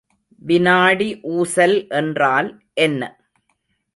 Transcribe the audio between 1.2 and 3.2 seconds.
ஊசல் என்றால் என்ன?